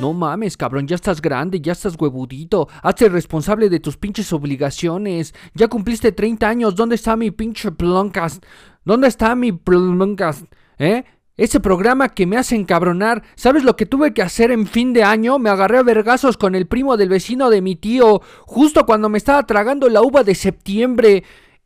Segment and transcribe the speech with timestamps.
[0.00, 2.68] No mames, cabrón, ya estás grande, ya estás huevudito.
[2.82, 5.34] Hazte responsable de tus pinches obligaciones.
[5.52, 6.74] Ya cumpliste 30 años.
[6.74, 8.42] ¿Dónde está mi pinche Pluncast?
[8.82, 10.46] ¿Dónde está mi Pluncast?
[10.78, 11.04] ¿Eh?
[11.36, 13.22] Ese programa que me hace encabronar.
[13.34, 15.38] ¿Sabes lo que tuve que hacer en fin de año?
[15.38, 18.22] Me agarré a vergazos con el primo del vecino de mi tío.
[18.46, 21.24] Justo cuando me estaba tragando la uva de septiembre.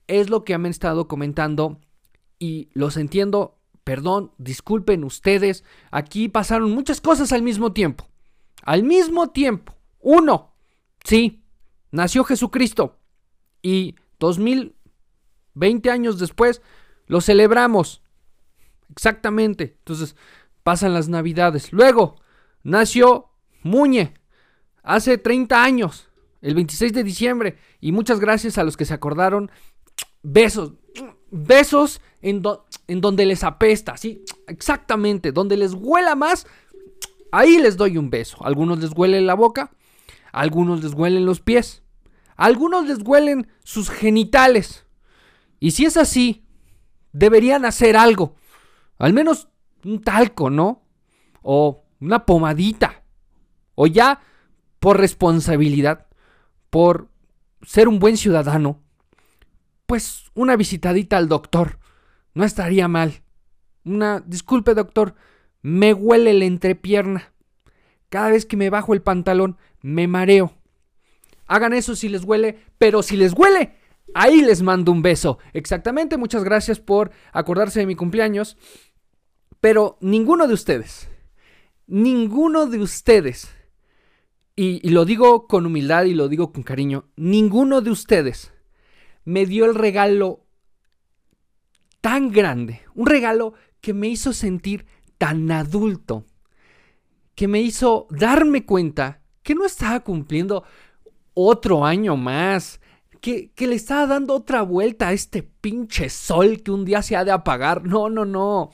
[0.08, 1.78] Es lo que han estado comentando.
[2.40, 3.60] Y los entiendo.
[3.84, 5.62] Perdón, disculpen ustedes.
[5.92, 8.08] Aquí pasaron muchas cosas al mismo tiempo.
[8.62, 10.54] Al mismo tiempo, uno,
[11.04, 11.44] sí,
[11.90, 12.98] nació Jesucristo
[13.62, 16.62] y 2020 años después
[17.06, 18.02] lo celebramos.
[18.90, 19.76] Exactamente.
[19.78, 20.16] Entonces,
[20.62, 21.72] pasan las navidades.
[21.72, 22.16] Luego,
[22.62, 23.30] nació
[23.62, 24.14] Muñe
[24.82, 26.08] hace 30 años,
[26.40, 27.58] el 26 de diciembre.
[27.80, 29.50] Y muchas gracias a los que se acordaron.
[30.22, 30.72] Besos,
[31.30, 32.42] besos en,
[32.88, 36.46] en donde les apesta, sí, exactamente, donde les huela más
[37.36, 38.36] Ahí les doy un beso.
[38.46, 39.72] algunos les huele la boca,
[40.30, 41.82] algunos les huelen los pies,
[42.36, 44.86] algunos les huelen sus genitales.
[45.58, 46.46] Y si es así,
[47.12, 48.36] deberían hacer algo.
[48.98, 49.48] Al menos
[49.84, 50.84] un talco, ¿no?
[51.42, 53.02] O una pomadita.
[53.74, 54.20] O ya,
[54.78, 56.06] por responsabilidad,
[56.70, 57.08] por
[57.62, 58.80] ser un buen ciudadano,
[59.86, 61.80] pues una visitadita al doctor.
[62.32, 63.24] No estaría mal.
[63.84, 65.16] Una, disculpe doctor,
[65.64, 67.32] me huele la entrepierna.
[68.10, 70.52] Cada vez que me bajo el pantalón, me mareo.
[71.46, 73.74] Hagan eso si les huele, pero si les huele,
[74.14, 75.38] ahí les mando un beso.
[75.54, 78.58] Exactamente, muchas gracias por acordarse de mi cumpleaños.
[79.62, 81.08] Pero ninguno de ustedes,
[81.86, 83.48] ninguno de ustedes,
[84.54, 88.52] y, y, lo digo con humildad y lo digo con cariño, ninguno de ustedes
[89.24, 90.44] me dio el regalo
[92.02, 94.84] tan grande, un regalo que me hizo sentir
[95.18, 96.24] tan adulto
[97.34, 100.64] que me hizo darme cuenta que no estaba cumpliendo
[101.34, 102.80] otro año más,
[103.20, 107.16] que, que, le estaba dando otra vuelta a este pinche sol que un día se
[107.16, 107.84] ha de apagar.
[107.84, 108.70] No, no, no.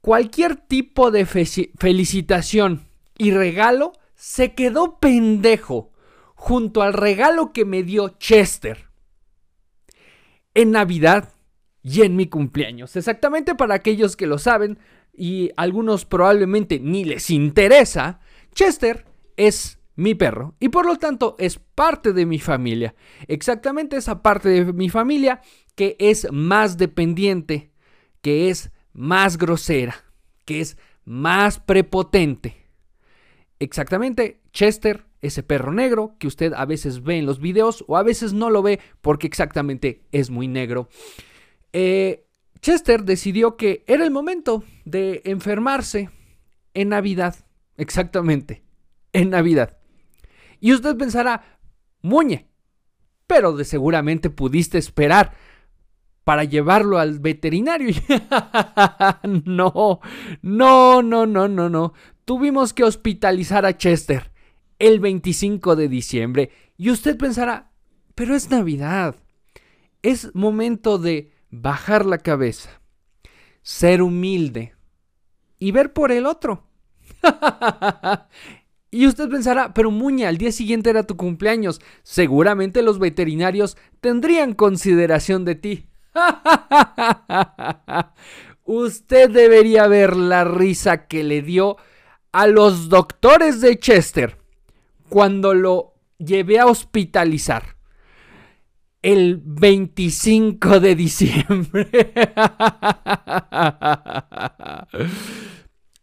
[0.00, 2.86] Cualquier tipo de felicitación
[3.16, 5.92] y regalo se quedó pendejo
[6.34, 8.90] junto al regalo que me dio Chester
[10.54, 11.33] en Navidad
[11.84, 12.96] y en mi cumpleaños.
[12.96, 14.78] Exactamente para aquellos que lo saben
[15.12, 18.20] y algunos probablemente ni les interesa,
[18.54, 19.04] Chester
[19.36, 22.94] es mi perro y por lo tanto es parte de mi familia.
[23.28, 25.42] Exactamente esa parte de mi familia
[25.76, 27.70] que es más dependiente,
[28.22, 29.94] que es más grosera,
[30.44, 32.56] que es más prepotente.
[33.58, 38.02] Exactamente, Chester, ese perro negro que usted a veces ve en los videos o a
[38.02, 40.88] veces no lo ve porque exactamente es muy negro.
[41.74, 42.24] Eh,
[42.60, 46.08] Chester decidió que era el momento de enfermarse
[46.72, 47.34] en Navidad.
[47.76, 48.62] Exactamente,
[49.12, 49.76] en Navidad.
[50.60, 51.58] Y usted pensará,
[52.00, 52.46] Muñe,
[53.26, 55.34] pero de seguramente pudiste esperar
[56.22, 57.92] para llevarlo al veterinario.
[59.24, 60.00] no,
[60.42, 61.92] no, no, no, no, no.
[62.24, 64.30] Tuvimos que hospitalizar a Chester
[64.78, 66.50] el 25 de diciembre.
[66.76, 67.72] Y usted pensará,
[68.14, 69.16] pero es Navidad.
[70.02, 72.80] Es momento de bajar la cabeza,
[73.62, 74.74] ser humilde
[75.58, 76.66] y ver por el otro.
[78.90, 81.80] y usted pensará, pero Muña, al día siguiente era tu cumpleaños.
[82.02, 85.86] Seguramente los veterinarios tendrían consideración de ti.
[88.64, 91.76] usted debería ver la risa que le dio
[92.32, 94.38] a los doctores de Chester
[95.08, 97.73] cuando lo llevé a hospitalizar
[99.04, 101.86] el 25 de diciembre.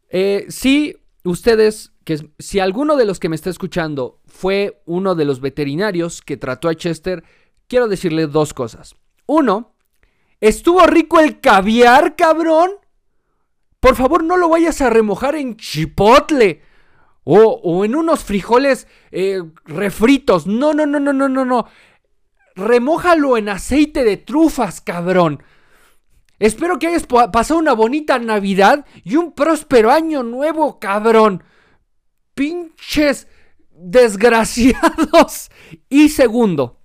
[0.10, 5.26] eh, sí, ustedes, que si alguno de los que me está escuchando fue uno de
[5.26, 7.24] los veterinarios que trató a Chester,
[7.68, 8.94] quiero decirle dos cosas.
[9.26, 9.74] Uno,
[10.40, 12.70] ¿estuvo rico el caviar, cabrón?
[13.80, 16.62] Por favor, no lo vayas a remojar en chipotle.
[17.24, 20.46] O, o en unos frijoles eh, refritos.
[20.46, 21.68] No, no, no, no, no, no, no
[22.56, 25.44] remójalo en aceite de trufas, cabrón.
[26.40, 31.44] Espero que hayas pasado una bonita Navidad y un próspero año nuevo, cabrón.
[32.34, 33.28] Pinches
[33.70, 35.50] desgraciados.
[35.88, 36.82] Y segundo,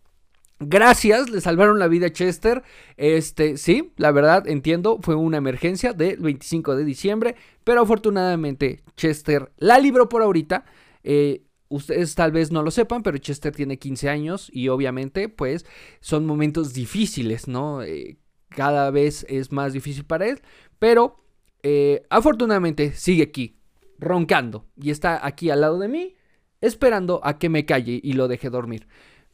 [0.58, 2.62] Gracias, le salvaron la vida a Chester.
[2.96, 9.52] Este, sí, la verdad, entiendo, fue una emergencia del 25 de diciembre, pero afortunadamente Chester
[9.58, 10.64] la libró por ahorita.
[11.04, 15.66] Eh, Ustedes tal vez no lo sepan, pero Chester tiene 15 años y obviamente pues
[16.00, 17.82] son momentos difíciles, ¿no?
[17.82, 18.18] Eh,
[18.48, 20.40] cada vez es más difícil para él,
[20.78, 21.24] pero
[21.62, 23.58] eh, afortunadamente sigue aquí,
[23.98, 26.14] roncando y está aquí al lado de mí
[26.60, 28.86] esperando a que me calle y lo deje dormir.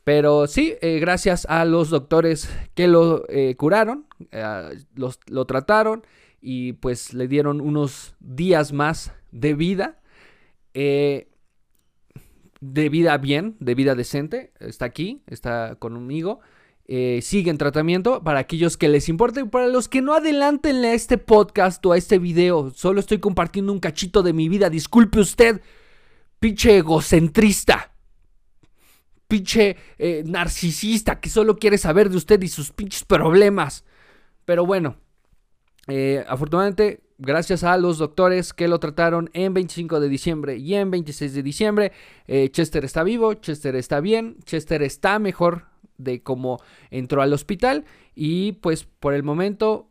[0.04, 3.24] Pero sí, eh, gracias a los doctores que lo
[3.56, 6.04] curaron, eh, lo trataron
[6.40, 10.00] y pues le dieron unos días más de vida.
[12.62, 14.52] De vida bien, de vida decente.
[14.60, 16.40] Está aquí, está conmigo.
[16.86, 19.44] sigue en tratamiento para aquellos que les importe.
[19.44, 23.72] Para los que no adelanten a este podcast o a este video, solo estoy compartiendo
[23.72, 24.70] un cachito de mi vida.
[24.70, 25.60] Disculpe usted,
[26.38, 27.92] pinche egocentrista
[29.32, 33.82] pinche eh, narcisista que solo quiere saber de usted y sus pinches problemas.
[34.44, 34.96] Pero bueno,
[35.88, 40.90] eh, afortunadamente, gracias a los doctores que lo trataron en 25 de diciembre y en
[40.90, 41.92] 26 de diciembre,
[42.26, 45.66] eh, Chester está vivo, Chester está bien, Chester está mejor
[45.98, 46.58] de cómo
[46.90, 47.84] entró al hospital
[48.14, 49.88] y pues por el momento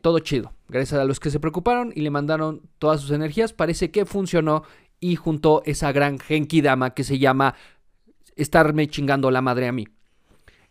[0.00, 0.54] todo chido.
[0.68, 4.62] Gracias a los que se preocuparon y le mandaron todas sus energías, parece que funcionó
[5.00, 7.54] y juntó esa gran Genki Dama que se llama
[8.36, 9.86] estarme chingando la madre a mí.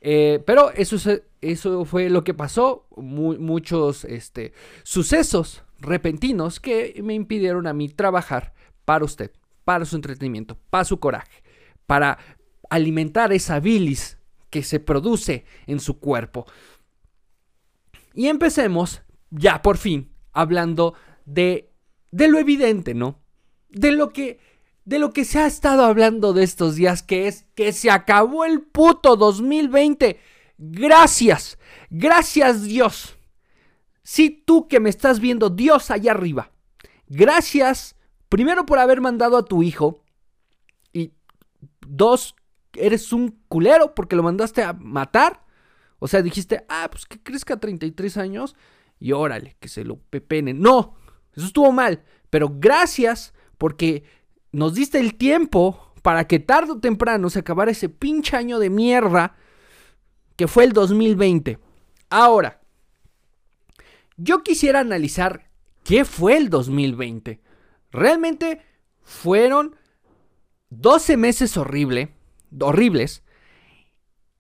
[0.02, 0.98] Eh, pero eso,
[1.42, 8.54] eso fue lo que pasó, muchos este, sucesos repentinos que me impidieron a mí trabajar
[8.86, 9.32] para usted,
[9.64, 11.44] para su entretenimiento, para su coraje,
[11.86, 12.18] para
[12.70, 14.18] alimentar esa bilis
[14.50, 16.46] que se produce en su cuerpo.
[18.14, 20.94] Y empecemos ya por fin hablando
[21.26, 21.72] de,
[22.12, 23.20] de lo evidente, ¿no?
[23.70, 24.40] De lo que
[24.86, 28.46] de lo que se ha estado hablando de estos días, que es que se acabó
[28.46, 30.18] el puto 2020.
[30.58, 31.60] Gracias,
[31.90, 33.17] gracias Dios.
[34.10, 36.50] Sí, tú que me estás viendo, Dios allá arriba.
[37.10, 37.98] Gracias,
[38.30, 40.02] primero por haber mandado a tu hijo.
[40.94, 41.12] Y
[41.86, 42.38] dos,
[42.74, 45.46] eres un culero porque lo mandaste a matar.
[46.00, 48.56] O sea, dijiste, ah, pues que crezca a 33 años
[48.98, 50.62] y órale, que se lo pepenen.
[50.62, 50.96] No,
[51.36, 52.02] eso estuvo mal.
[52.30, 54.06] Pero gracias porque
[54.54, 58.70] nos diste el tiempo para que tarde o temprano se acabara ese pinche año de
[58.70, 59.36] mierda
[60.38, 61.60] que fue el 2020.
[62.10, 62.57] Ahora,
[64.18, 65.50] yo quisiera analizar
[65.84, 67.40] qué fue el 2020.
[67.92, 68.62] Realmente
[69.04, 69.76] fueron
[70.70, 72.14] 12 meses horrible,
[72.60, 73.24] horribles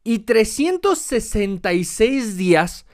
[0.03, 2.85] y 366 días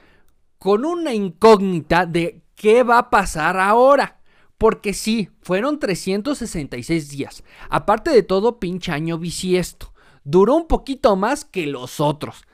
[0.58, 4.20] con una incógnita de qué va a pasar ahora.
[4.58, 7.44] Porque sí, fueron 366 días.
[7.68, 9.92] Aparte de todo, pinche año bisiesto.
[10.22, 12.44] Duró un poquito más que los otros.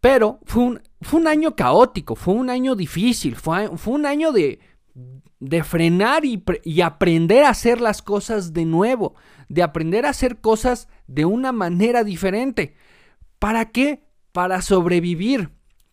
[0.00, 4.32] Pero fue un, fue un año caótico, fue un año difícil, fue, fue un año
[4.32, 4.60] de,
[5.40, 9.14] de frenar y, y, aprender a hacer las cosas de nuevo,
[9.48, 12.74] de aprender a hacer cosas de una manera diferente.
[13.38, 14.04] ¿Para qué?
[14.32, 15.50] Para sobrevivir.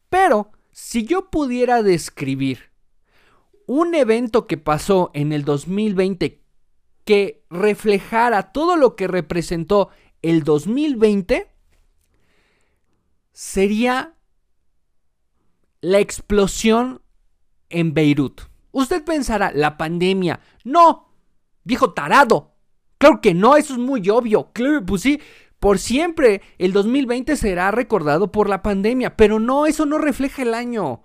[0.09, 2.71] Pero si yo pudiera describir
[3.65, 6.41] un evento que pasó en el 2020
[7.03, 9.89] que reflejara todo lo que representó
[10.21, 11.47] el 2020
[13.37, 14.15] sería
[15.79, 17.03] la explosión
[17.69, 18.41] en Beirut.
[18.71, 20.39] Usted pensará, la pandemia.
[20.63, 21.13] No,
[21.63, 22.55] viejo tarado.
[22.97, 24.49] Claro que no, eso es muy obvio.
[24.53, 25.21] Claro, pues sí,
[25.59, 30.55] por siempre el 2020 será recordado por la pandemia, pero no, eso no refleja el
[30.55, 31.03] año.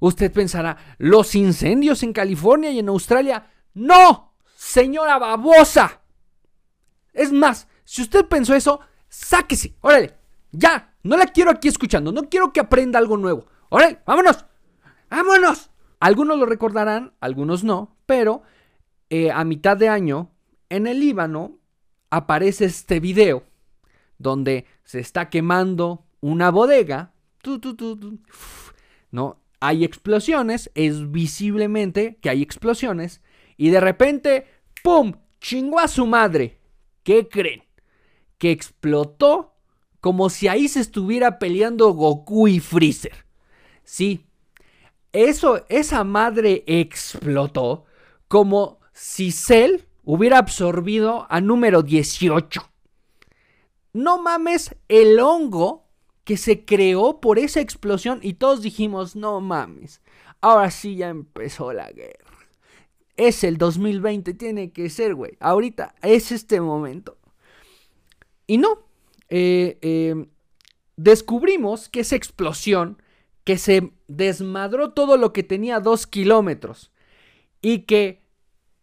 [0.00, 3.48] Usted pensará, los incendios en California y en Australia.
[3.74, 6.00] No, señora babosa.
[7.12, 9.76] Es más, si usted pensó eso, sáquese.
[9.82, 10.16] Órale,
[10.50, 10.89] ya.
[11.02, 12.12] No la quiero aquí escuchando.
[12.12, 13.46] No quiero que aprenda algo nuevo.
[13.68, 14.44] Órale, vámonos.
[15.08, 15.70] Vámonos.
[15.98, 17.96] Algunos lo recordarán, algunos no.
[18.06, 18.42] Pero
[19.10, 20.30] eh, a mitad de año,
[20.68, 21.58] en el Líbano,
[22.10, 23.44] aparece este video
[24.18, 27.12] donde se está quemando una bodega.
[29.10, 29.40] ¿no?
[29.60, 33.20] hay explosiones, es visiblemente que hay explosiones,
[33.56, 34.46] y de repente,
[34.82, 35.12] ¡pum!
[35.40, 36.58] chingó a su madre.
[37.02, 37.64] ¿Qué creen?
[38.38, 39.54] Que explotó
[40.00, 43.26] como si ahí se estuviera peleando Goku y Freezer.
[43.84, 44.26] Sí,
[45.12, 47.84] eso, esa madre explotó
[48.28, 52.62] como si Cell hubiera absorbido a número 18.
[53.92, 55.88] No mames, el hongo
[56.24, 60.00] que se creó por esa explosión y todos dijimos, no mames,
[60.40, 62.30] ahora sí ya empezó la guerra.
[63.16, 65.36] Es el 2020, tiene que ser, güey.
[65.40, 67.18] Ahorita es este momento.
[68.46, 68.89] Y no,
[69.30, 70.26] eh, eh,
[70.96, 73.00] descubrimos que esa explosión,
[73.44, 76.92] que se desmadró todo lo que tenía dos kilómetros
[77.62, 78.22] y que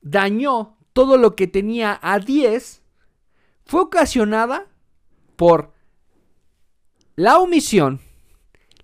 [0.02, 2.82] dañó todo lo que tenía a 10,
[3.66, 4.68] fue ocasionada
[5.36, 5.74] por
[7.16, 8.00] la omisión,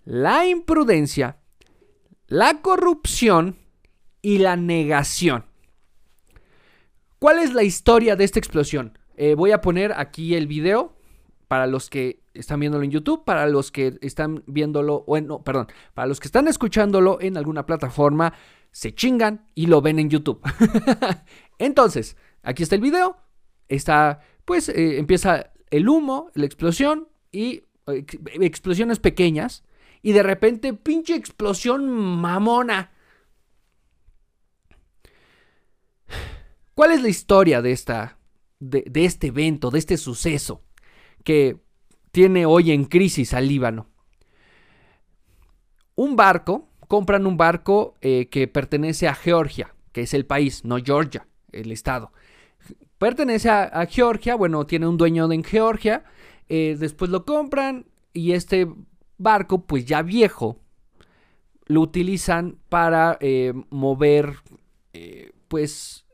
[0.05, 1.37] la imprudencia,
[2.27, 3.57] la corrupción
[4.21, 5.45] y la negación.
[7.19, 8.97] ¿Cuál es la historia de esta explosión?
[9.15, 10.93] Eh, voy a poner aquí el video
[11.47, 16.07] para los que están viéndolo en YouTube, para los que están viéndolo, bueno, perdón, para
[16.07, 18.33] los que están escuchándolo en alguna plataforma,
[18.71, 20.41] se chingan y lo ven en YouTube.
[21.59, 23.17] Entonces, aquí está el video,
[23.67, 29.63] está, pues eh, empieza el humo, la explosión y explosiones pequeñas
[30.01, 32.91] y de repente pinche explosión mamona.
[36.75, 38.17] ¿Cuál es la historia de, esta,
[38.59, 40.63] de, este evento, de este suceso
[41.23, 41.57] que
[42.11, 43.87] tiene hoy en crisis al Líbano?
[45.95, 50.77] Un barco, compran un barco eh, que pertenece a Georgia, que es el país, no
[50.77, 52.11] Georgia, el estado.
[52.97, 56.03] Pertenece a, Georgia, bueno, tiene un dueño en Georgia,
[56.47, 58.67] eh, después lo compran y este
[59.17, 60.59] barco, pues ya viejo,
[61.65, 64.35] lo utilizan para eh, mover,
[65.47, 66.05] pues,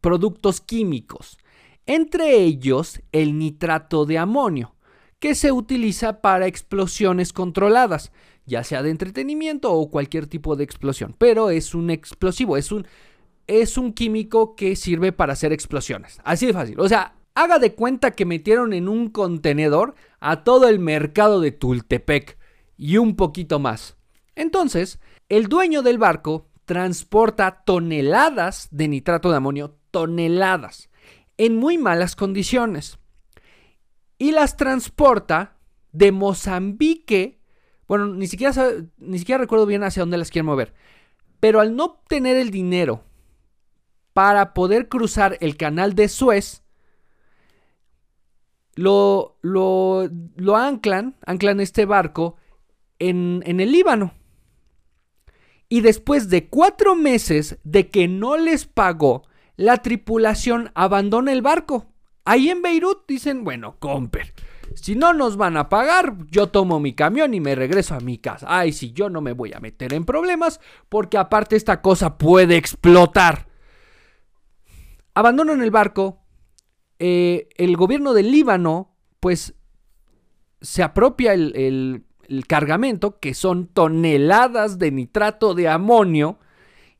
[0.00, 1.38] productos químicos,
[1.90, 4.76] entre ellos el nitrato de amonio,
[5.18, 8.12] que se utiliza para explosiones controladas,
[8.46, 12.86] ya sea de entretenimiento o cualquier tipo de explosión, pero es un explosivo, es un,
[13.48, 17.74] es un químico que sirve para hacer explosiones, así de fácil, o sea, haga de
[17.74, 22.38] cuenta que metieron en un contenedor a todo el mercado de Tultepec
[22.76, 23.96] y un poquito más.
[24.36, 30.89] Entonces, el dueño del barco transporta toneladas de nitrato de amonio toneladas
[31.40, 32.98] en muy malas condiciones
[34.18, 35.56] y las transporta
[35.90, 37.40] de Mozambique.
[37.88, 38.52] Bueno, ni siquiera,
[38.98, 40.74] ni siquiera recuerdo bien hacia dónde las quiere mover.
[41.40, 43.04] Pero al no tener el dinero
[44.12, 46.62] para poder cruzar el canal de Suez,
[48.74, 52.36] lo, lo, lo anclan, anclan este barco
[52.98, 54.12] en, en el Líbano.
[55.70, 59.22] Y después de cuatro meses de que no les pagó
[59.60, 61.92] la tripulación abandona el barco.
[62.24, 64.32] Ahí en Beirut dicen, bueno, comper,
[64.74, 68.16] si no nos van a pagar, yo tomo mi camión y me regreso a mi
[68.16, 68.46] casa.
[68.48, 72.56] Ay, si yo no me voy a meter en problemas, porque aparte esta cosa puede
[72.56, 73.48] explotar.
[75.12, 76.22] Abandonan el barco.
[76.98, 79.52] Eh, el gobierno del Líbano, pues,
[80.62, 82.06] se apropia el
[82.46, 86.38] cargamento, que son toneladas de nitrato de amonio,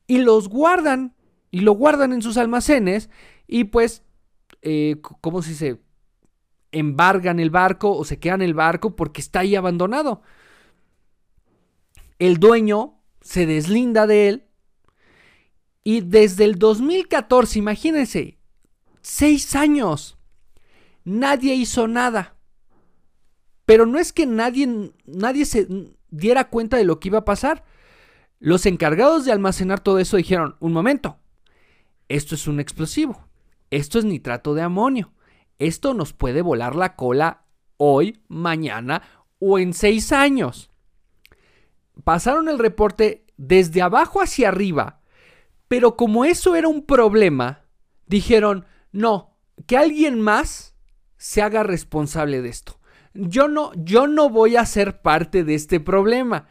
[0.07, 1.14] y los guardan
[1.50, 3.11] y lo guardan en sus almacenes
[3.47, 4.02] y pues,
[4.62, 5.80] eh, como si se
[6.73, 10.23] embargan el barco o se quedan el barco porque está ahí abandonado.
[12.19, 14.45] El dueño se deslinda de él
[15.83, 18.38] y desde el 2014, imagínense,
[19.00, 20.19] seis años,
[21.04, 22.37] nadie hizo nada.
[23.64, 25.66] Pero no es que nadie, nadie se
[26.11, 27.64] diera cuenta de lo que iba a pasar.
[28.38, 31.20] Los encargados de almacenar todo eso dijeron, un momento,
[32.11, 33.29] esto es un explosivo,
[33.71, 35.12] esto es nitrato de amonio,
[35.61, 37.45] esto nos puede volar la cola
[37.76, 39.02] hoy, mañana
[39.38, 40.71] o en seis años.
[42.02, 45.00] Pasaron el reporte desde abajo hacia arriba,
[45.69, 47.62] pero como eso era un problema,
[48.07, 49.37] dijeron, no,
[49.69, 50.75] que alguien más
[51.17, 52.81] se haga responsable de esto.
[53.14, 56.49] Yo no, yo no voy a ser parte de este problema.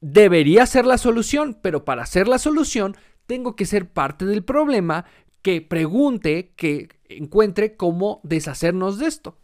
[0.00, 2.96] Debería ser la solución, pero para ser la solución
[3.30, 5.04] tengo que ser parte del problema,
[5.40, 9.38] que pregunte, que encuentre cómo deshacernos de esto.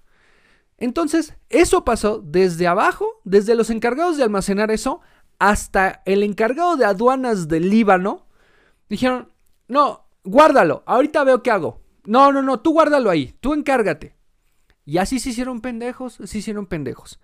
[0.76, 5.02] Entonces, eso pasó desde abajo, desde los encargados de almacenar eso,
[5.38, 8.26] hasta el encargado de aduanas del Líbano.
[8.88, 9.31] Dijeron,
[9.69, 11.81] no, guárdalo, ahorita veo qué hago.
[12.07, 14.16] No, no, no, tú guárdalo ahí, tú encárgate.
[14.85, 17.21] Y así se hicieron pendejos, se hicieron pendejos.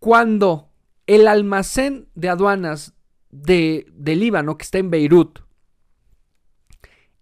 [0.00, 0.70] Cuando
[1.06, 2.94] el almacén de aduanas
[3.30, 5.40] de, Líbano, que está en Beirut,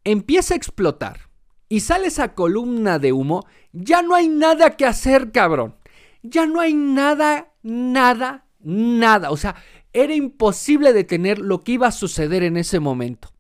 [0.05, 1.29] empieza a explotar
[1.69, 5.77] y sale esa columna de humo, ya no hay nada que hacer, cabrón.
[6.23, 9.31] Ya no hay nada, nada, nada.
[9.31, 9.55] O sea,
[9.93, 13.31] era imposible detener lo que iba a suceder en ese momento.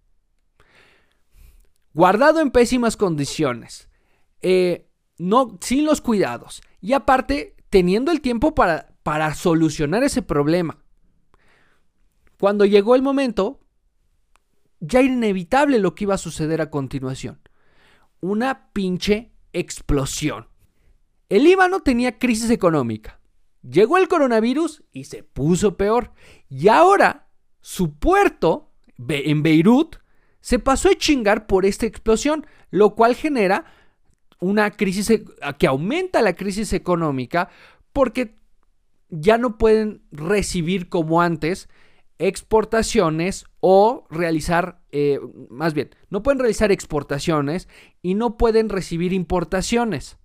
[1.94, 3.88] Guardado en pésimas condiciones,
[4.40, 10.78] eh, no, sin los cuidados y aparte teniendo el tiempo para, para solucionar ese problema.
[12.38, 13.60] Cuando llegó el momento,
[14.80, 17.40] ya era inevitable lo que iba a suceder a continuación.
[18.20, 20.48] Una pinche explosión.
[21.28, 23.20] El Líbano tenía crisis económica.
[23.62, 26.12] Llegó el coronavirus y se puso peor.
[26.48, 27.28] Y ahora
[27.60, 28.72] su puerto
[29.08, 29.96] en Beirut
[30.40, 33.64] se pasó a chingar por esta explosión, lo cual genera
[34.40, 35.24] una crisis e,
[35.58, 37.50] que aumenta la crisis económica
[37.92, 38.38] porque
[39.08, 41.68] ya no pueden recibir como antes
[42.18, 45.20] exportaciones o realizar, eh,
[45.50, 47.68] más bien, no pueden realizar exportaciones
[48.02, 50.18] y no pueden recibir importaciones.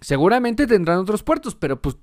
[0.00, 1.96] Seguramente tendrán otros puertos, pero pues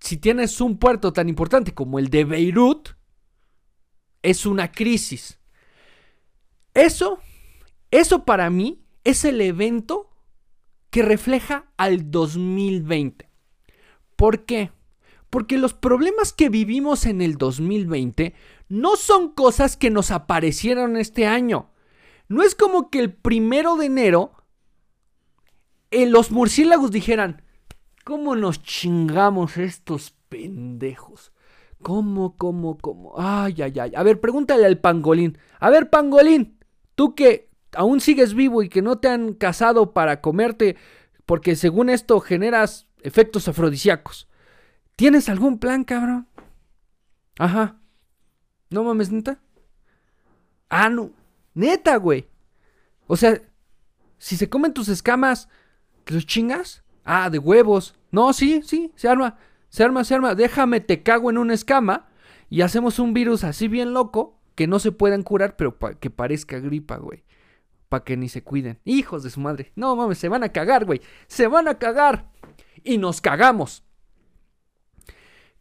[0.00, 2.90] si tienes un puerto tan importante como el de Beirut,
[4.22, 5.38] es una crisis.
[6.74, 7.20] Eso,
[7.90, 10.10] eso para mí es el evento
[10.90, 13.30] que refleja al 2020.
[14.16, 14.72] ¿Por qué?
[15.34, 18.34] Porque los problemas que vivimos en el 2020
[18.68, 21.70] no son cosas que nos aparecieron este año.
[22.28, 24.30] No es como que el primero de enero
[25.90, 27.42] eh, los murciélagos dijeran,
[28.04, 31.32] ¿cómo nos chingamos estos pendejos?
[31.82, 33.14] ¿Cómo, cómo, cómo?
[33.18, 33.92] Ay, ay, ay.
[33.96, 35.36] A ver, pregúntale al pangolín.
[35.58, 36.60] A ver, pangolín,
[36.94, 40.76] tú que aún sigues vivo y que no te han casado para comerte,
[41.26, 44.28] porque según esto generas efectos afrodisíacos.
[44.96, 46.28] ¿Tienes algún plan, cabrón?
[47.38, 47.80] Ajá.
[48.70, 49.40] No mames, neta.
[50.68, 51.10] Ah, no.
[51.54, 52.28] Neta, güey.
[53.06, 53.40] O sea,
[54.18, 55.48] si se comen tus escamas,
[56.04, 56.84] ¿te los chingas?
[57.04, 57.94] Ah, de huevos.
[58.10, 59.36] No, sí, sí, se arma.
[59.68, 60.34] Se arma, se arma.
[60.34, 62.08] Déjame, te cago en una escama
[62.48, 66.58] y hacemos un virus así bien loco que no se puedan curar, pero que parezca
[66.60, 67.24] gripa, güey.
[67.88, 68.78] Para que ni se cuiden.
[68.84, 69.72] Hijos de su madre.
[69.74, 71.00] No mames, se van a cagar, güey.
[71.26, 72.30] Se van a cagar.
[72.84, 73.84] Y nos cagamos.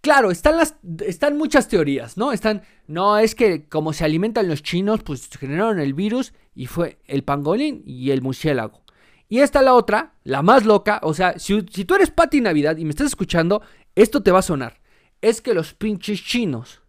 [0.03, 2.33] Claro, están, las, están muchas teorías, ¿no?
[2.33, 6.99] Están, no, es que como se alimentan los chinos, pues generaron el virus y fue
[7.05, 8.83] el pangolín y el murciélago.
[9.29, 12.75] Y esta la otra, la más loca, o sea, si, si tú eres Pati Navidad
[12.75, 13.61] y me estás escuchando,
[13.95, 14.81] esto te va a sonar.
[15.21, 16.81] Es que los pinches chinos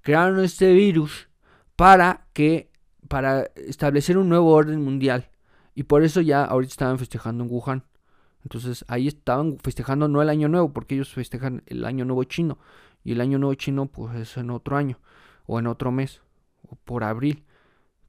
[0.00, 1.28] crearon este virus
[1.74, 2.70] para que,
[3.08, 5.28] para establecer un nuevo orden mundial.
[5.74, 7.84] Y por eso ya ahorita estaban festejando en Wuhan.
[8.42, 12.58] Entonces ahí estaban festejando no el año nuevo, porque ellos festejan el año nuevo chino.
[13.04, 14.98] Y el año nuevo chino pues es en otro año,
[15.46, 16.20] o en otro mes,
[16.68, 17.44] o por abril.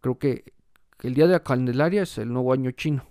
[0.01, 0.53] Creo que,
[1.01, 3.05] el día de la Candelaria es el nuevo año chino.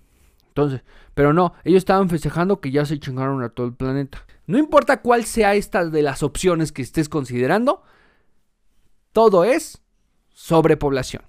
[0.49, 0.83] Entonces,
[1.15, 4.25] pero no, ellos estaban festejando que ya se chingaron a todo el planeta.
[4.47, 7.83] No importa cuál sea esta de las opciones que estés considerando,
[9.13, 9.83] todo es
[10.29, 11.25] sobrepoblación.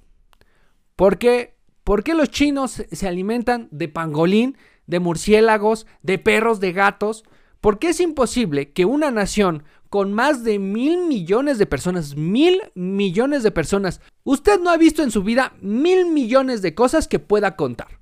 [0.95, 1.55] ¿Por qué?
[1.83, 4.55] ¿Por qué los chinos se alimentan de pangolín
[4.91, 7.23] de murciélagos, de perros, de gatos,
[7.61, 13.41] porque es imposible que una nación con más de mil millones de personas, mil millones
[13.41, 17.55] de personas, usted no ha visto en su vida mil millones de cosas que pueda
[17.55, 17.99] contar.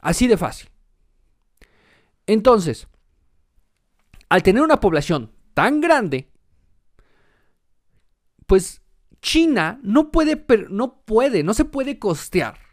[0.00, 0.68] Así de fácil.
[2.26, 2.88] Entonces,
[4.28, 6.28] al tener una población tan grande,
[8.46, 8.82] pues
[9.22, 12.65] China no puede, no puede, no se puede costear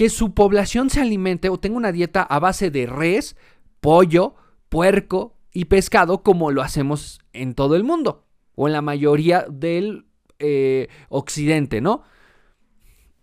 [0.00, 3.36] que su población se alimente o tenga una dieta a base de res,
[3.80, 4.34] pollo,
[4.70, 10.06] puerco y pescado como lo hacemos en todo el mundo o en la mayoría del
[10.38, 12.02] eh, occidente, ¿no?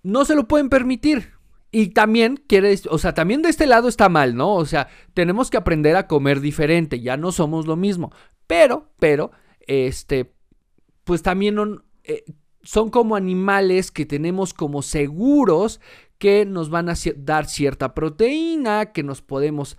[0.03, 1.31] No se lo pueden permitir.
[1.71, 4.53] Y también quiere, o sea, también de este lado está mal, ¿no?
[4.53, 8.11] O sea, tenemos que aprender a comer diferente, ya no somos lo mismo.
[8.45, 10.31] Pero, pero, este,
[11.05, 11.57] pues también
[12.03, 12.23] eh,
[12.61, 15.81] son como animales que tenemos como seguros
[16.17, 19.77] que nos van a dar cierta proteína, que nos podemos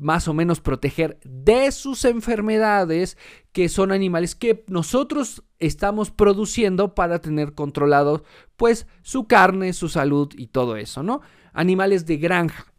[0.00, 3.18] más o menos proteger de sus enfermedades,
[3.52, 8.24] que son animales que nosotros estamos produciendo para tener controlado
[8.56, 11.20] pues su carne, su salud y todo eso, ¿no?
[11.52, 12.72] Animales de granja.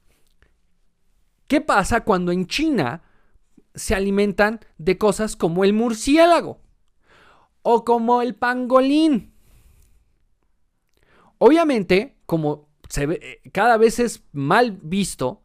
[1.47, 3.04] ¿Qué pasa cuando en China
[3.76, 6.60] se alimentan de cosas como el murciélago
[7.62, 9.34] o como el pangolín?
[11.38, 15.41] Obviamente, como eh, cada vez es mal visto,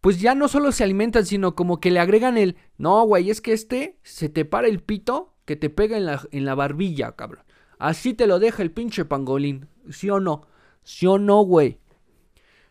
[0.00, 3.40] pues ya no solo se alimentan, sino como que le agregan el, no, güey, es
[3.40, 7.12] que este se te para el pito que te pega en la, en la barbilla,
[7.12, 7.44] cabrón.
[7.78, 10.46] Así te lo deja el pinche pangolín, ¿sí o no?
[10.82, 11.80] ¿Sí o no, güey?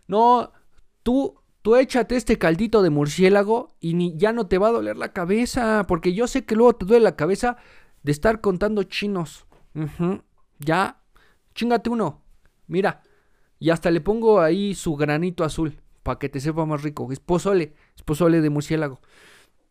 [0.07, 0.51] No,
[1.03, 4.97] tú, tú échate este caldito de murciélago y ni, ya no te va a doler
[4.97, 7.57] la cabeza, porque yo sé que luego te duele la cabeza
[8.03, 9.45] de estar contando chinos.
[10.59, 11.01] Ya,
[11.55, 12.21] chingate uno.
[12.67, 13.01] Mira,
[13.63, 17.09] y hasta le pongo ahí su granito azul para que te sepa más rico.
[17.13, 18.99] Es pozole, es pozole de murciélago.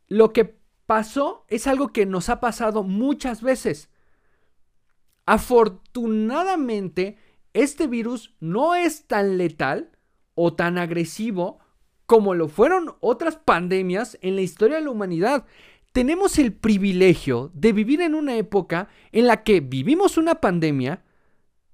[0.08, 3.90] Lo que pasó es algo que nos ha pasado muchas veces.
[5.26, 7.18] Afortunadamente,
[7.52, 9.90] este virus no es tan letal
[10.36, 11.58] o tan agresivo
[12.06, 15.44] como lo fueron otras pandemias en la historia de la humanidad.
[15.92, 21.04] Tenemos el privilegio de vivir en una época en la que vivimos una pandemia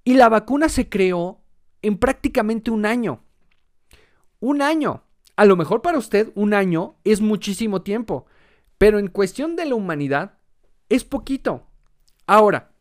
[0.02, 1.37] y la vacuna se creó
[1.82, 3.22] en prácticamente un año.
[4.40, 5.02] Un año.
[5.36, 8.26] A lo mejor para usted un año es muchísimo tiempo,
[8.76, 10.38] pero en cuestión de la humanidad
[10.88, 11.66] es poquito.
[12.26, 12.72] Ahora,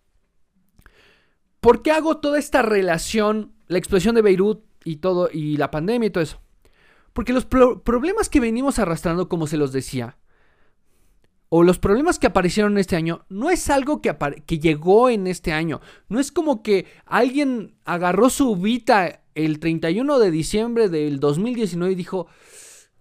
[1.60, 6.08] ¿por qué hago toda esta relación, la explosión de Beirut y todo, y la pandemia
[6.08, 6.42] y todo eso?
[7.14, 10.18] Porque los problemas que venimos arrastrando, como se los decía,
[11.50, 15.54] o los problemas que aparecieron este año, no es algo que, que llegó en este
[15.54, 15.80] año.
[16.10, 21.96] No es como que alguien agarró su vita el 31 de diciembre del 2019 y
[21.96, 22.28] dijo,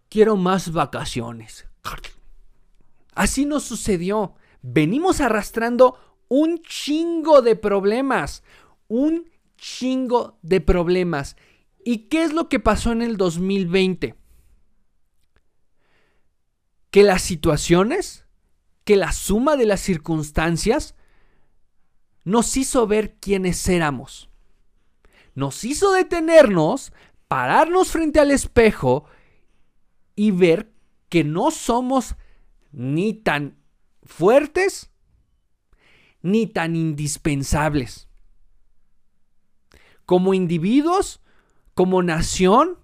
[0.09, 1.67] quiero más vacaciones.
[3.15, 4.35] Así nos sucedió.
[4.63, 5.97] Venimos arrastrando
[6.29, 8.43] un chingo de problemas.
[8.89, 11.37] Un chingo de problemas.
[11.85, 14.15] ¿Y qué es lo que pasó en el 2020?
[16.91, 18.26] Que las situaciones,
[18.87, 20.95] que la suma de las circunstancias
[22.23, 24.31] nos hizo ver quiénes éramos.
[25.35, 26.93] Nos hizo detenernos,
[27.27, 29.05] pararnos frente al espejo
[30.15, 30.73] y ver
[31.09, 32.15] que no somos
[32.71, 33.59] ni tan
[34.05, 34.93] fuertes
[36.23, 38.09] ni tan indispensables.
[40.05, 41.21] Como individuos,
[41.75, 42.79] como nación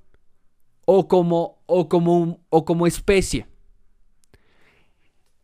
[0.85, 3.52] o como, o como, o como especie.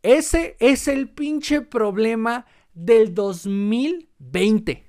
[0.03, 4.85] Ese es el pinche problema del 2020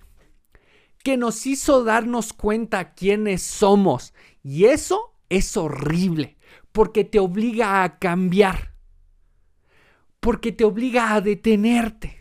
[1.02, 4.12] que nos hizo darnos cuenta quiénes somos.
[4.42, 6.36] Y eso es horrible,
[6.72, 8.74] porque te obliga a cambiar,
[10.20, 12.20] porque te obliga a detenerte.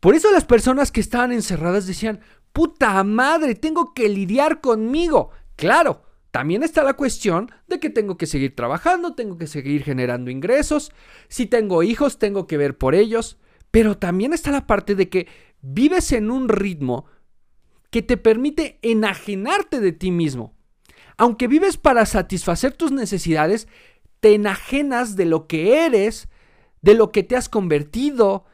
[0.00, 2.20] Por eso las personas que estaban encerradas decían,
[2.52, 5.30] puta madre, tengo que lidiar conmigo.
[5.56, 10.30] Claro, también está la cuestión de que tengo que seguir trabajando, tengo que seguir generando
[10.30, 10.92] ingresos.
[11.28, 13.38] Si tengo hijos, tengo que ver por ellos.
[13.70, 15.28] Pero también está la parte de que
[15.62, 17.06] vives en un ritmo
[17.90, 20.54] que te permite enajenarte de ti mismo.
[21.16, 23.68] Aunque vives para satisfacer tus necesidades,
[24.20, 26.28] te enajenas de lo que eres,
[26.82, 28.44] de lo que te has convertido,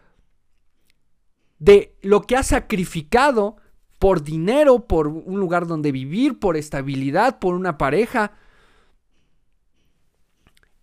[1.58, 3.56] de lo que has sacrificado
[4.02, 8.32] por dinero, por un lugar donde vivir, por estabilidad, por una pareja.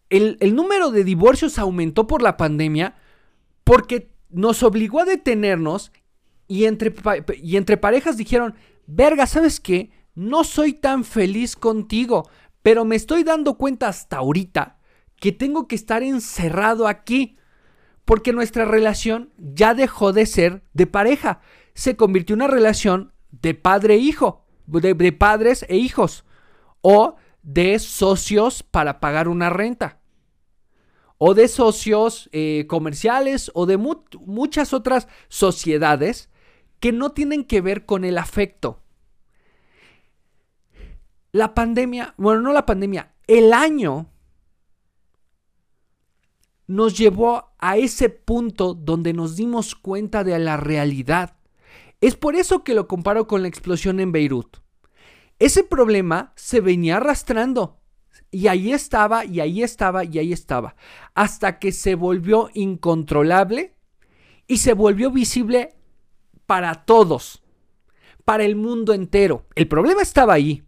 [0.09, 2.95] El, número de divorcios aumentó por la pandemia
[3.65, 5.91] porque nos obligó a detenernos
[6.47, 6.95] y entre,
[7.43, 8.55] y entre parejas dijeron,
[8.87, 9.91] verga, ¿sabes qué?
[10.15, 12.29] No soy tan feliz contigo,
[12.61, 14.77] pero me estoy dando cuenta hasta ahorita
[15.17, 17.35] que tengo que estar encerrado aquí
[18.05, 21.41] porque nuestra relación ya dejó de ser de pareja
[21.79, 26.25] se convirtió en una relación de padre-hijo, e de, padres e hijos,
[26.81, 30.01] o de socios para pagar una renta,
[31.17, 36.29] o de socios eh, comerciales, o de muchas otras sociedades
[36.81, 38.81] que no tienen que ver con el afecto.
[41.31, 44.09] La pandemia, bueno, no la pandemia, el año
[46.67, 51.38] nos llevó a ese punto donde nos dimos cuenta de la realidad.
[52.01, 54.57] Es por eso que lo comparo con la explosión en Beirut.
[55.37, 57.79] Ese problema se venía arrastrando.
[58.31, 60.75] Y ahí estaba, y ahí estaba, y ahí estaba.
[61.13, 63.75] Hasta que se volvió incontrolable
[64.47, 65.75] y se volvió visible
[66.45, 67.41] para todos.
[68.23, 69.45] Para el mundo entero.
[69.55, 70.63] El problema estaba ahí.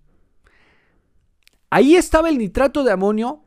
[1.70, 3.44] Ahí estaba el nitrato de amonio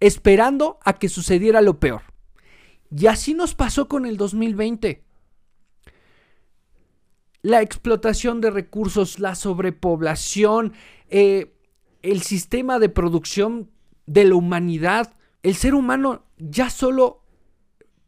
[0.00, 2.02] esperando a que sucediera lo peor.
[2.90, 5.04] Y así nos pasó con el 2020
[7.44, 10.72] la explotación de recursos, la sobrepoblación,
[11.10, 11.54] eh,
[12.00, 13.70] el sistema de producción
[14.06, 15.12] de la humanidad.
[15.42, 17.22] El ser humano ya solo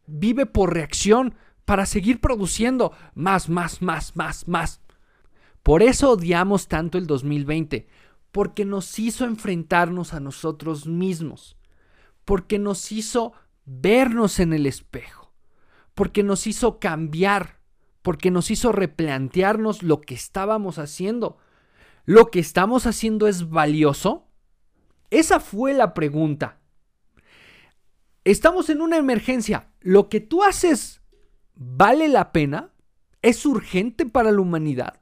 [0.06, 1.34] vive por reacción
[1.66, 4.80] para seguir produciendo más, más, más, más, más.
[5.62, 7.88] Por eso odiamos tanto el 2020,
[8.32, 11.58] porque nos hizo enfrentarnos a nosotros mismos,
[12.24, 13.34] porque nos hizo
[13.66, 15.34] vernos en el espejo,
[15.94, 17.55] porque nos hizo cambiar
[18.06, 21.38] porque nos hizo replantearnos lo que estábamos haciendo.
[22.04, 24.28] ¿Lo que estamos haciendo es valioso?
[25.10, 26.60] Esa fue la pregunta.
[28.22, 29.72] Estamos en una emergencia.
[29.80, 31.02] ¿Lo que tú haces
[31.56, 32.70] vale la pena?
[33.22, 35.00] ¿Es urgente para la humanidad?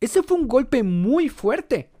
[0.00, 1.92] Ese fue un golpe muy fuerte.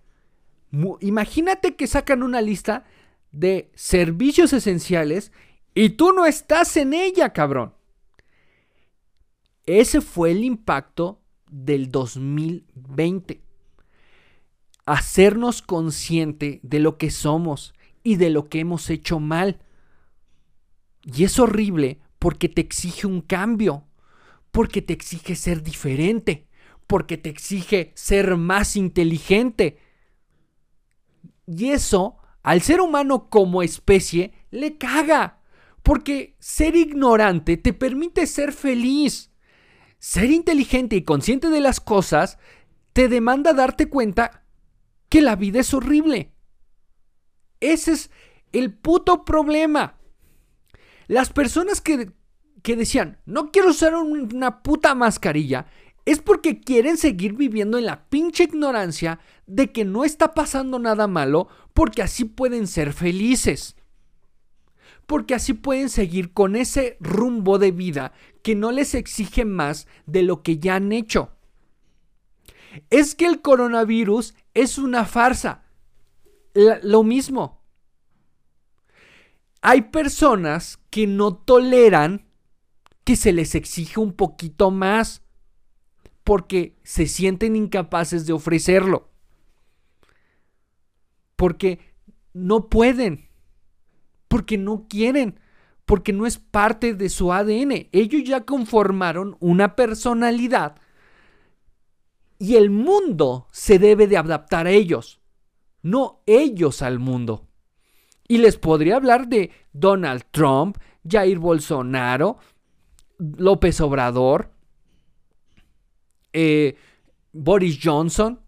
[0.98, 2.82] imagínate que sacan una lista
[3.30, 5.30] de servicios esenciales
[5.72, 7.74] y tú no estás en ella, cabrón.
[9.66, 13.42] Ese fue el impacto del 2020.
[14.86, 19.60] Hacernos consciente de lo que somos y de lo que hemos hecho mal.
[21.04, 23.86] Y es horrible porque te exige un cambio,
[24.50, 26.48] porque te exige ser diferente,
[26.86, 29.78] porque te exige ser más inteligente.
[31.46, 35.40] Y eso, al ser humano como especie, le caga,
[35.82, 39.31] Porque ser ignorante te permite ser feliz.
[40.02, 42.36] Ser inteligente y consciente de las cosas
[42.92, 44.42] te demanda darte cuenta
[45.08, 46.32] que la vida es horrible.
[47.60, 48.10] Ese es
[48.50, 50.00] el puto problema.
[51.06, 52.10] Las personas que,
[52.64, 55.66] que decían, no quiero usar una puta mascarilla,
[56.04, 61.06] es porque quieren seguir viviendo en la pinche ignorancia de que no está pasando nada
[61.06, 63.76] malo porque así pueden ser felices.
[65.06, 68.12] Porque así pueden seguir con ese rumbo de vida
[68.42, 71.32] que no les exige más de lo que ya han hecho.
[72.90, 75.64] Es que el coronavirus es una farsa.
[76.54, 77.62] lo mismo.
[79.62, 82.26] Hay personas que no toleran
[83.04, 85.22] que se les exige un poquito más
[86.24, 89.10] porque se sienten incapaces de ofrecerlo.
[91.36, 91.80] Porque
[92.32, 93.28] no pueden.
[94.32, 95.38] Porque no quieren.
[95.84, 97.90] Porque no es parte de su ADN.
[97.92, 100.76] Ellos ya conformaron una personalidad.
[102.38, 105.20] Y el mundo se debe de adaptar a ellos.
[105.82, 107.46] No ellos al mundo.
[108.26, 112.38] Y les podría hablar de Donald Trump, Jair Bolsonaro,
[113.18, 114.50] López Obrador,
[116.32, 116.76] eh,
[117.32, 118.40] Boris Johnson.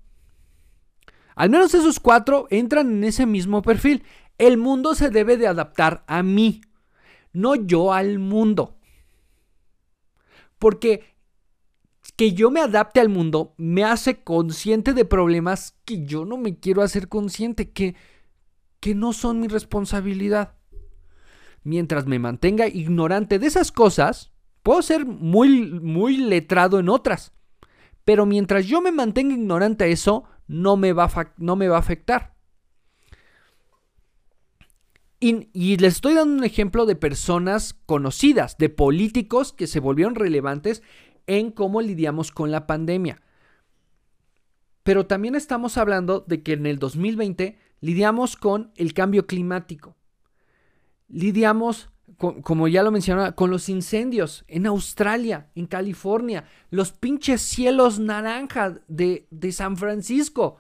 [1.35, 4.03] Al menos esos cuatro entran en ese mismo perfil.
[4.39, 6.61] El mundo se debe de adaptar a mí,
[7.33, 8.77] no yo al mundo.
[10.59, 11.15] Porque
[12.17, 16.59] que yo me adapte al mundo me hace consciente de problemas que yo no me
[16.59, 17.97] quiero hacer consciente, que,
[18.81, 20.55] que no son mi responsabilidad.
[21.65, 27.33] Mientras me mantenga ignorante de esas cosas, puedo ser muy, muy letrado en otras.
[28.05, 31.81] Pero mientras yo me mantenga ignorante a eso, no me va no me va a
[31.81, 32.34] afectar.
[35.25, 40.83] Y, les estoy dando un ejemplo de personas conocidas, de políticos que se volvieron relevantes
[41.27, 43.23] en cómo lidiamos con la pandemia.
[44.83, 49.97] Pero también estamos hablando de que en el 2020 lidiamos con el cambio climático.
[51.09, 57.99] Lidiamos como ya lo mencionaba, con los incendios en Australia, en California, los pinches cielos
[57.99, 60.59] naranja de, San Francisco.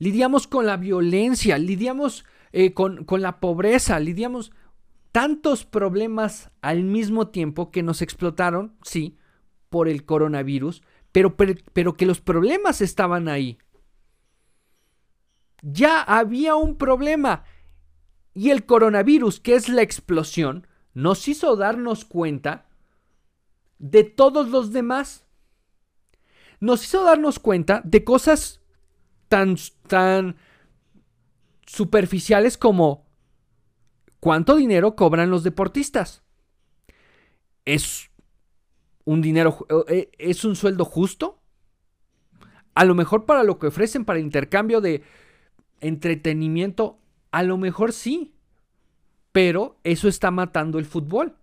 [0.00, 4.50] Lidiamos con la violencia, lidiamos eh, con, con la pobreza, lidiamos
[5.12, 9.18] tantos problemas al mismo tiempo que nos explotaron, sí,
[9.68, 10.82] por el coronavirus,
[11.12, 13.58] pero, pero, que los problemas estaban ahí.
[15.62, 17.44] Ya había un problema
[18.32, 22.68] y el coronavirus, que es la explosión, nos hizo darnos cuenta
[23.78, 25.26] de todos los demás.
[26.60, 28.59] Nos hizo darnos cuenta de cosas
[29.30, 30.36] tan, tan
[31.64, 33.06] superficiales como
[34.18, 36.24] cuánto dinero cobran los deportistas.
[37.64, 38.10] ¿Es
[39.04, 41.40] un dinero, eh, es un sueldo justo?
[42.74, 45.04] A lo mejor para lo que ofrecen para intercambio de
[45.80, 46.98] entretenimiento
[47.30, 48.34] a lo mejor sí,
[49.30, 51.36] pero eso está matando el fútbol.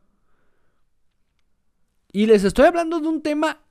[2.12, 3.62] Y les estoy hablando de un tema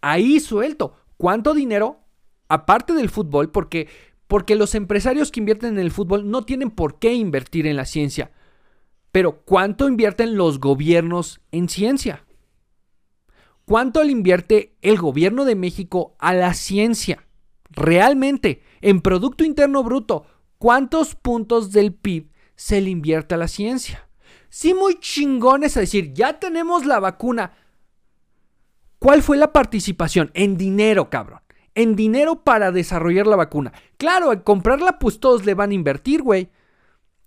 [0.00, 0.96] ahí suelto.
[1.18, 1.99] ¿Cuánto dinero,
[2.50, 3.88] aparte del fútbol, porque,
[4.26, 7.86] porque los empresarios que invierten en el fútbol no tienen por qué invertir en la
[7.86, 8.32] ciencia?
[9.12, 12.24] Pero ¿cuánto invierten los gobiernos en ciencia?
[13.64, 17.24] ¿Cuánto le invierte el gobierno de México a la ciencia?
[17.70, 20.26] Realmente, en Producto Interno Bruto,
[20.60, 24.10] ¿Cuántos puntos del PIB se le invierte a la ciencia?
[24.50, 27.54] Sí, muy chingones a decir, ya tenemos la vacuna.
[28.98, 30.30] ¿Cuál fue la participación?
[30.34, 31.40] En dinero, cabrón.
[31.74, 33.72] En dinero para desarrollar la vacuna.
[33.96, 36.50] Claro, al comprarla, pues todos le van a invertir, güey.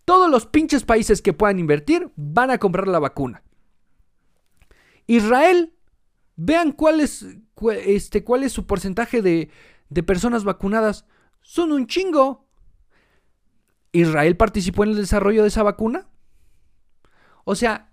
[0.06, 3.43] Todos los pinches países que puedan invertir van a comprar la vacuna.
[5.08, 5.73] Israel,
[6.36, 7.25] vean cuál es,
[7.86, 9.49] este, cuál es su porcentaje de,
[9.89, 11.06] de personas vacunadas.
[11.41, 12.47] Son un chingo.
[13.91, 16.08] ¿Israel participó en el desarrollo de esa vacuna?
[17.45, 17.91] O sea,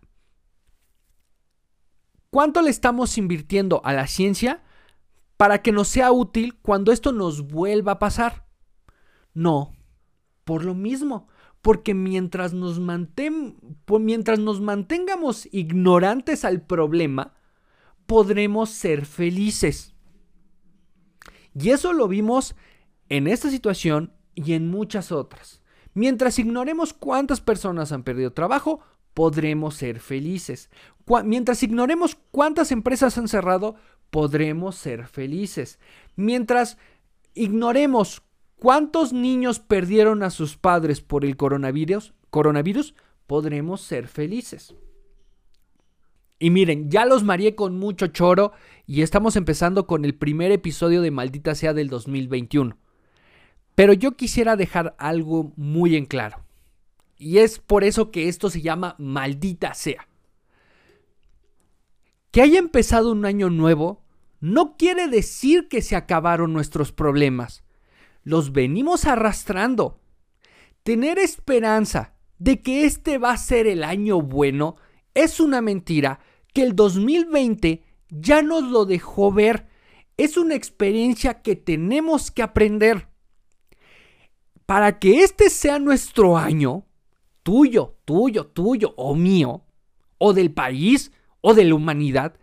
[2.31, 4.63] ¿cuánto le estamos invirtiendo a la ciencia
[5.41, 8.45] para que nos sea útil cuando esto nos vuelva a pasar?
[9.33, 9.73] No,
[10.45, 11.29] por lo mismo,
[11.63, 17.33] porque mientras nos, mientras nos mantengamos ignorantes al problema,
[18.05, 19.95] podremos ser felices.
[21.55, 22.55] Y eso lo vimos
[23.09, 25.63] en esta situación y en muchas otras.
[25.95, 28.81] Mientras ignoremos cuántas personas han perdido trabajo,
[29.15, 30.69] podremos ser felices.
[31.25, 33.77] mientras ignoremos cuántas empresas han cerrado,
[34.11, 35.79] podremos ser felices.
[36.17, 36.77] Mientras
[37.35, 38.23] ignoremos
[38.57, 42.15] cuántos niños perdieron a sus padres por el coronavirus,
[43.27, 44.75] podremos ser felices.
[46.39, 48.53] Y miren, ya los mareé con mucho choro
[48.87, 52.79] y estamos empezando con el primer episodio de Maldita sea del 2021.
[53.75, 56.45] Pero yo quisiera dejar algo muy en claro.
[57.19, 60.09] Y es por eso que esto se llama Maldita sea.
[62.31, 64.03] Que haya empezado un año nuevo
[64.41, 67.65] no quiere decir que se acabaron nuestros problemas.
[68.23, 70.01] Los venimos arrastrando.
[70.83, 74.77] Tener esperanza de que este va a ser el año bueno
[75.15, 76.21] es una mentira
[76.55, 79.67] que el 2020 ya nos lo dejó ver.
[80.17, 83.09] Es una experiencia que tenemos que aprender.
[84.67, 86.87] Para que este sea nuestro año,
[87.43, 89.65] tuyo, tuyo, tuyo o mío,
[90.19, 92.35] o del país, o de la humanidad,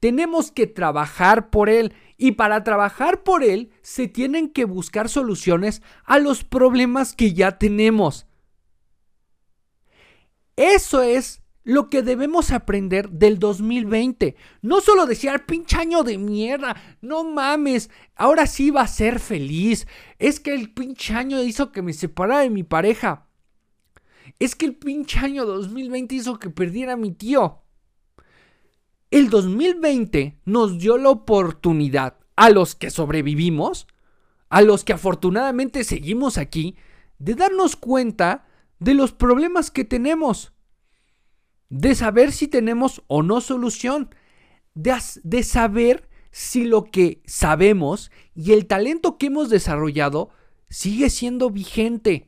[0.00, 5.82] tenemos que trabajar por él y para trabajar por él se tienen que buscar soluciones
[6.04, 8.26] a los problemas que ya tenemos.
[10.56, 14.36] Eso es lo que debemos aprender del 2020.
[14.62, 19.86] No solo decir, pinche año de mierda, no mames, ahora sí va a ser feliz.
[20.18, 23.28] Es que el pinche año hizo que me separara de mi pareja.
[24.38, 27.62] Es que el pinche año 2020 hizo que perdiera a mi tío.
[29.10, 33.86] El 2020 nos dio la oportunidad a los que sobrevivimos,
[34.50, 36.76] a los que afortunadamente seguimos aquí,
[37.18, 38.46] de darnos cuenta
[38.78, 40.52] de los problemas que tenemos,
[41.70, 44.14] de saber si tenemos o no solución,
[44.74, 44.94] de,
[45.24, 50.28] de saber si lo que sabemos y el talento que hemos desarrollado
[50.68, 52.27] sigue siendo vigente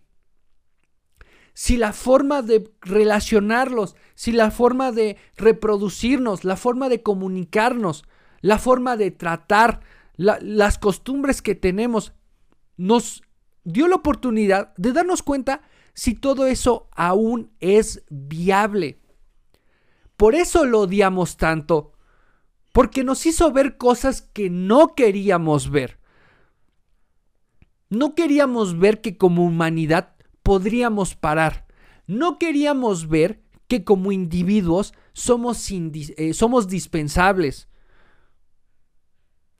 [1.60, 8.04] si la forma de relacionarlos, si la forma de reproducirnos, la forma de comunicarnos,
[8.40, 9.80] la forma de tratar,
[10.16, 12.14] las costumbres que tenemos,
[12.78, 13.22] nos
[13.62, 15.60] dio la oportunidad de darnos cuenta
[15.92, 18.98] si todo eso aún es viable.
[20.16, 21.92] Por eso lo odiamos tanto,
[22.72, 25.98] porque nos hizo ver cosas que no queríamos ver.
[27.90, 31.66] No queríamos ver que como humanidad podríamos parar.
[32.06, 37.68] No queríamos ver que como individuos somos, eh, somos dispensables.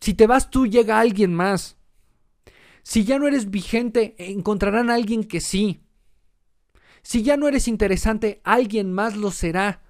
[0.00, 1.76] Si te vas tú, llega alguien más.
[2.82, 5.82] Si ya no eres vigente, encontrarán a alguien que sí.
[7.02, 9.82] Si ya no eres interesante, alguien más lo será.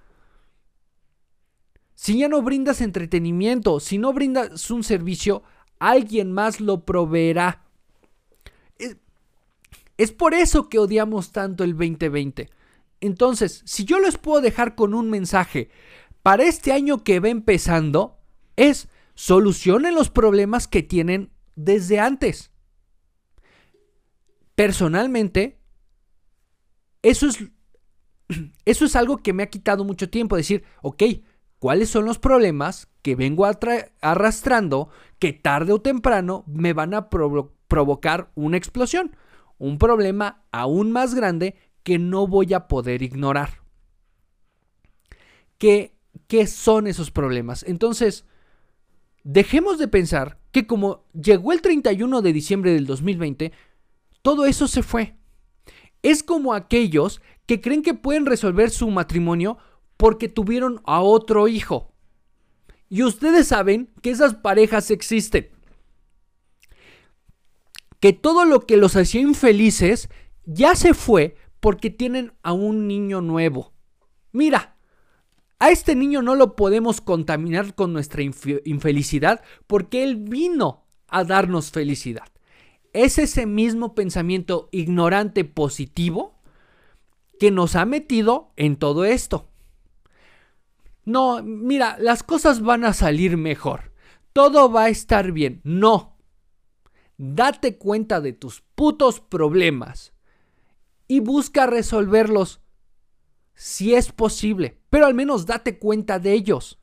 [1.95, 5.43] Si ya no brindas entretenimiento, si no brindas un servicio,
[5.79, 7.65] alguien más lo proveerá.
[10.01, 12.49] Es por eso que odiamos tanto el 2020.
[13.01, 15.69] Entonces, si yo les puedo dejar con un mensaje
[16.23, 18.17] para este año que va empezando,
[18.55, 22.49] es solucionen los problemas que tienen desde antes.
[24.55, 25.59] Personalmente,
[27.03, 27.37] eso es,
[28.65, 30.35] eso es algo que me ha quitado mucho tiempo.
[30.35, 31.03] Decir, ok,
[31.59, 38.31] ¿cuáles son los problemas que vengo arrastrando que tarde o temprano me van a provocar
[38.33, 39.15] una explosión?
[39.61, 43.61] Un problema aún más grande que no voy a poder ignorar.
[45.59, 45.95] ¿Qué,
[46.27, 47.63] qué son esos problemas?
[47.67, 48.25] Entonces,
[49.23, 53.51] dejemos de pensar que como llegó el 31 de diciembre del 2020,
[54.23, 55.15] todo eso se fue.
[56.01, 59.59] Es como aquellos que creen que pueden resolver su matrimonio
[59.95, 61.93] porque tuvieron a otro hijo.
[62.89, 65.49] Y ustedes saben que esas parejas existen
[68.01, 70.09] que todo lo que los hacía infelices
[70.43, 73.71] ya se fue porque tienen a un niño nuevo.
[74.33, 74.75] Mira,
[75.59, 81.69] a este niño no lo podemos contaminar con nuestra infelicidad porque él vino a darnos
[81.71, 82.27] felicidad.
[82.91, 86.41] Es ese mismo pensamiento ignorante positivo
[87.39, 89.47] que nos ha metido en todo esto.
[91.05, 93.91] No, mira, las cosas van a salir mejor.
[94.33, 95.61] Todo va a estar bien.
[95.63, 96.10] No,
[97.23, 100.11] date cuenta de tus putos problemas
[101.07, 102.61] y busca resolverlos
[103.53, 106.79] si es posible, pero al menos date cuenta de ellos.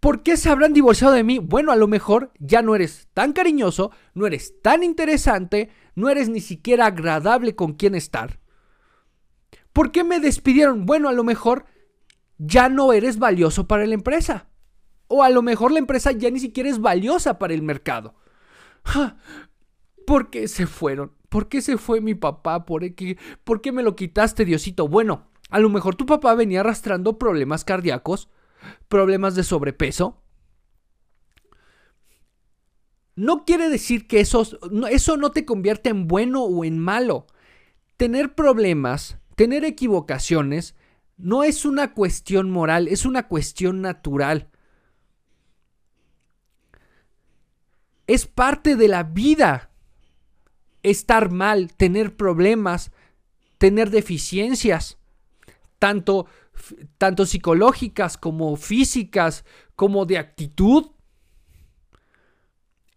[0.00, 1.38] ¿Por qué se habrán divorciado de mí?
[1.38, 6.28] Bueno, a lo mejor ya no eres tan cariñoso, no eres tan interesante, no eres
[6.28, 8.40] ni siquiera agradable con quien estar.
[9.72, 10.86] ¿Por qué me despidieron?
[10.86, 11.66] Bueno, a lo mejor
[12.36, 14.48] ya no eres valioso para la empresa.
[15.06, 18.16] O a lo mejor la empresa ya ni siquiera es valiosa para el mercado.
[20.06, 21.12] ¿Por qué se fueron?
[21.28, 22.66] ¿Por qué se fue mi papá?
[22.66, 24.88] ¿Por qué, ¿Por qué me lo quitaste, Diosito?
[24.88, 28.28] Bueno, a lo mejor tu papá venía arrastrando problemas cardíacos,
[28.88, 30.22] problemas de sobrepeso.
[33.14, 34.46] No quiere decir que eso,
[34.90, 37.26] eso no te convierte en bueno o en malo.
[37.96, 40.74] tener problemas, tener equivocaciones,
[41.16, 44.50] no es una cuestión moral, es una cuestión natural.
[48.06, 49.70] Es parte de la vida
[50.82, 52.90] estar mal, tener problemas,
[53.58, 54.98] tener deficiencias,
[55.78, 56.26] tanto,
[56.98, 59.44] tanto psicológicas como físicas,
[59.76, 60.90] como de actitud.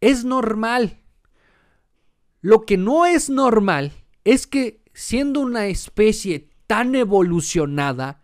[0.01, 1.01] Es normal.
[2.41, 3.91] Lo que no es normal
[4.23, 8.21] es que siendo una especie tan evolucionada,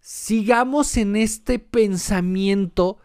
[0.00, 2.98] sigamos en este pensamiento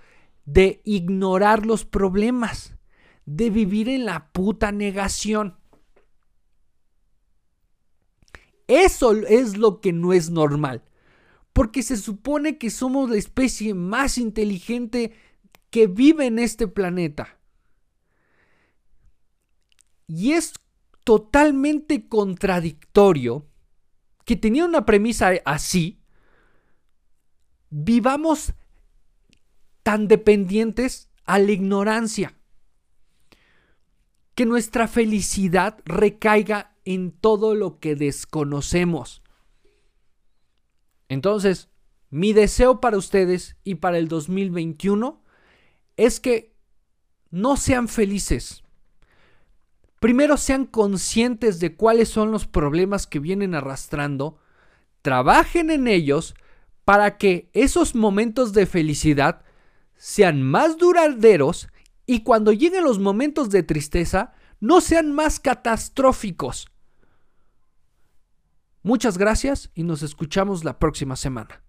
[0.46, 2.76] de ignorar los problemas,
[3.26, 5.58] de vivir en la puta negación.
[8.68, 10.84] Eso es lo que no es normal,
[11.52, 15.14] porque se supone que somos la especie más inteligente
[15.70, 17.40] que vive en este planeta.
[20.08, 20.54] Y es
[21.04, 23.48] totalmente contradictorio
[24.26, 26.02] que tenía una premisa así,
[27.70, 28.54] vivamos
[29.84, 32.34] tan dependientes a la ignorancia,
[34.36, 39.22] que nuestra felicidad recaiga en todo lo que desconocemos.
[41.08, 41.70] Entonces,
[42.10, 45.22] mi deseo para ustedes y para el 2021
[45.98, 46.56] es que
[47.30, 48.64] no sean felices.
[50.00, 54.38] Primero sean conscientes de cuáles son los problemas que vienen arrastrando,
[55.02, 56.36] trabajen en ellos
[56.86, 59.44] para que esos momentos de felicidad
[60.06, 61.70] sean más duraderos
[62.06, 66.68] y cuando lleguen los momentos de tristeza no sean más catastróficos.
[68.82, 71.63] Muchas gracias y nos escuchamos la próxima semana.